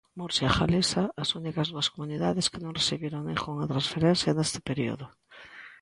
[0.19, 5.05] Murcia e Galiza, as únicas dúas comunidades que non recibiron ningunha transferencia neste período.